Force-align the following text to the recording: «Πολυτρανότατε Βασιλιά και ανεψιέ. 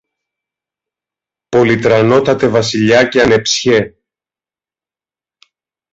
«Πολυτρανότατε 1.49 2.47
Βασιλιά 2.47 3.07
και 3.07 3.21
ανεψιέ. 3.21 3.95